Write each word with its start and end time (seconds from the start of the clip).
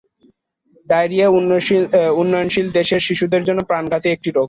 Diarrhoea 0.87 1.27
উন্নয়নশীল 2.21 2.67
দেশের 2.73 3.01
শিশুদের 3.07 3.41
জন্য 3.47 3.59
প্রাণঘাতী 3.63 4.07
একটি 4.11 4.29
রোগ। 4.29 4.39